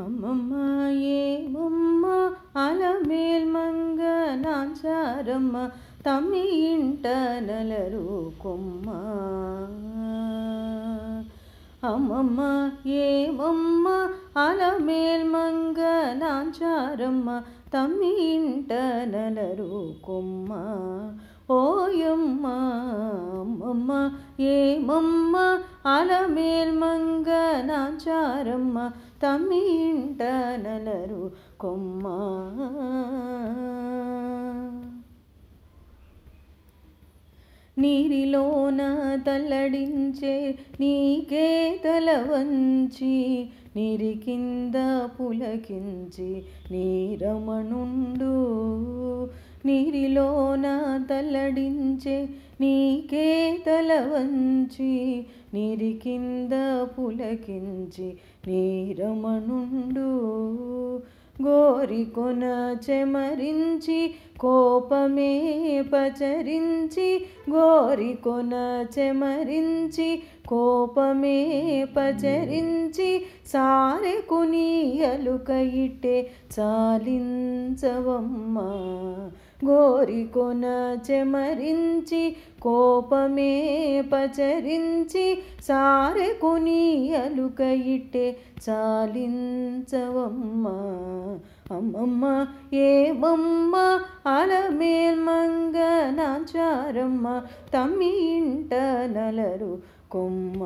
[0.00, 0.52] అమ్మమ్మ
[1.14, 2.04] ఏమమ్మ
[2.56, 4.02] అలమేల్ మంగ
[4.42, 5.56] నాంచారమ్మ
[6.06, 7.06] తమ్మి ఇంట
[7.40, 8.06] నలరు
[8.42, 8.86] కొమ్మ
[11.84, 12.40] అమ్మమ్మ
[13.00, 13.86] ఏమమ్మ
[14.36, 15.80] అలమేల్ మంగ
[16.14, 17.28] నాంచారమ్మ
[17.74, 18.72] తమ్మి ఇంట
[19.12, 19.70] నలరు
[20.06, 20.50] కొమ్మ
[21.50, 22.46] ఓయమ్మ
[23.40, 23.92] అమ్మమ్మ
[24.50, 25.36] ఏమమ్మ
[25.88, 27.28] అలమేల్ మంగ
[27.62, 28.76] నాంచారమ్మ
[29.22, 30.22] తమ్మింట
[30.66, 32.04] నలరు కొమ్మ.
[37.78, 38.80] నీరిలోన
[39.26, 44.74] తల్లడించే నీకే తల వంచి నీరి కింద
[45.06, 48.34] పులకించి నీరమణుండు
[49.66, 50.66] నీరిలోన
[51.10, 52.28] తల్లడించే
[52.60, 56.52] నీకే తల వంచి నీరి కింద
[56.84, 58.14] పులకించి
[58.48, 60.10] నీరమనుండు.
[61.42, 65.32] గోరికొన చెమరించి కోపమే
[65.92, 78.58] పచరించి గోరికొన చెమరించి కోపమే పచరించి సారె కునియలుక ఇట్టే చాలించవమ్మ.
[79.64, 88.36] గోరికొన చెమరించి కోపమే పచరించి సారె కునియలుక ఇట్టే
[88.68, 90.66] చాలించవమ్మ.
[91.74, 95.20] అమ్మమ్మ ఏమమ్మ అలమేల్
[96.16, 97.42] నాచారమ్మ
[97.74, 98.74] తమ్మి ఇంట
[99.18, 100.60] నలరు కొమ్మ.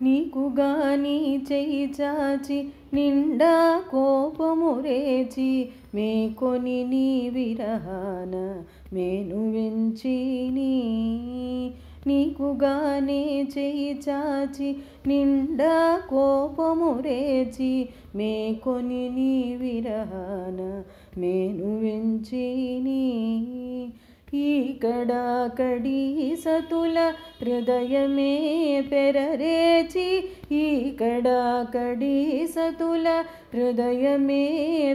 [0.00, 1.16] నీకు గాని
[1.52, 2.58] చెయ్యి చాచి
[2.94, 8.34] నిండా కోపము రేచి మేకొని నీ విరహాన
[8.92, 10.16] మేను వెంచి
[10.50, 10.70] నీ
[12.06, 13.22] నీకుగానే
[13.54, 14.68] చేయి చాచి
[15.06, 15.74] నిండా
[16.08, 17.72] కోపము రేచి
[18.16, 20.60] మేకొని నీ విరహాన
[21.18, 23.02] మేను వెంచిని
[24.34, 28.32] ఈకడా కడి సతుల హృదయమే
[28.92, 30.08] పెరరేచి
[30.52, 33.24] ఈకడా కడి సతుల
[33.54, 34.44] హృదయమే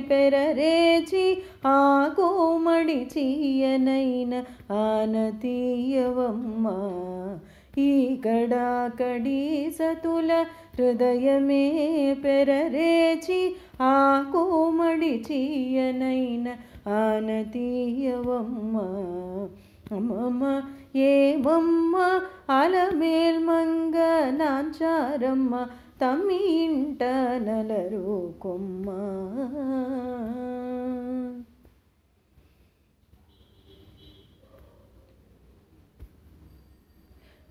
[0.09, 6.77] పెరరేచి ఆ కోమడి చీయనైన ఆనతీయవమ్మా.
[7.77, 8.19] ఈ
[8.99, 10.45] కడి సతుల
[10.79, 11.63] హృదయమే
[12.23, 16.47] పెరరేచి ఆ కోమడి చీయనైన
[16.89, 18.77] ఆనతీయవమ్మ.
[19.95, 20.61] అమ్మమ్మ
[20.95, 22.19] ఏమమ్మ
[22.49, 23.97] అలమేల్ మంగ
[24.29, 25.67] నాంచారమ్మ
[26.01, 27.03] తమ్మి ఇంట
[27.37, 28.89] నలరు కొమ్మ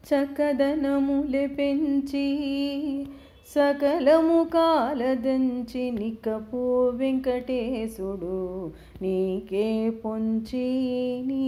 [0.09, 2.26] చకదనములె పెంచి
[3.54, 8.38] సకలము కాలదంచి నిక్కపో వెంకటేశుడు
[9.03, 9.66] నీకే
[10.04, 10.66] పొంచి
[11.26, 11.47] నీ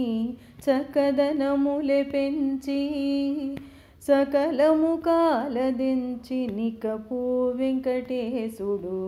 [0.65, 2.81] చకదనములె పెంచి
[4.07, 7.21] సకలము కాలదించి నికపు
[7.55, 8.99] వెంకటేశుడు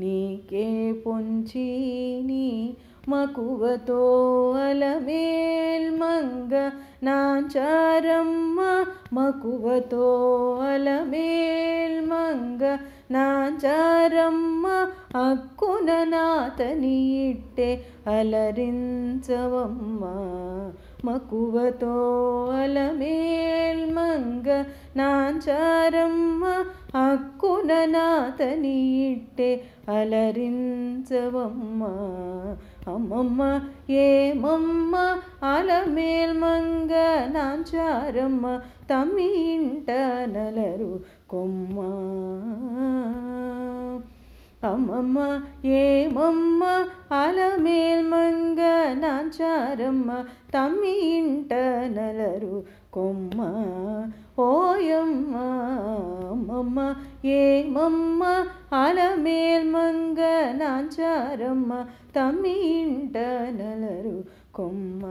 [0.00, 0.66] నీకే
[1.06, 1.68] పొంచి
[2.26, 2.46] నీ
[3.08, 4.00] మకువతో
[4.68, 6.70] అలమేల్ మంగ
[7.02, 10.04] నాచారమ్మ మకువతో
[10.72, 12.76] అలమేల్ మంగ
[13.10, 14.66] నాచారమ్మ
[15.16, 20.00] అక్కున నాతని ఇట్టే అలరించవమ్మ.
[21.04, 21.94] మకువతో
[22.62, 24.64] అలమేల్ మంగ
[24.96, 26.44] నాచారమ్మ
[26.94, 28.80] అక్కున నాతని
[29.10, 31.82] ఇట్టే అలరించవమ్మ.
[32.88, 33.40] అమ్మమ్మ
[33.96, 34.94] ఏమమ్మ
[35.42, 36.92] అలమేల్ మంగ
[37.34, 38.44] నాచారమ్మ
[38.90, 39.90] తమ్మి ఇంట
[40.32, 40.90] నలరు
[41.30, 41.76] కొమ్మ
[44.64, 45.18] అమ్మమ్మ
[45.78, 46.64] ఏమమ్మ
[47.12, 48.60] అలమేల్ మంగ
[48.96, 50.10] నాచారమ్మ
[50.54, 51.52] తమ్మి ఇంట
[51.96, 52.54] నలరు
[52.92, 53.38] కొమ్మ
[54.42, 55.34] ఓయమ్మ
[56.32, 56.78] అమ్మమ్మ
[57.34, 58.22] ఏమమ్మ
[58.74, 60.11] అలమేల్ మంగ
[60.62, 61.72] నాచారమ్మ
[62.16, 62.56] తమ్మి
[63.58, 64.16] నలరు
[64.54, 65.02] కొమ్మ.